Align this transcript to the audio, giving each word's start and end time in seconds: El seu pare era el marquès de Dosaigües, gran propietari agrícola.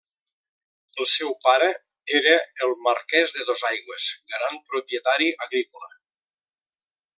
El 1.03 1.07
seu 1.11 1.35
pare 1.47 1.67
era 2.21 2.33
el 2.67 2.73
marquès 2.87 3.35
de 3.37 3.47
Dosaigües, 3.51 4.09
gran 4.35 4.59
propietari 4.73 5.31
agrícola. 5.49 5.95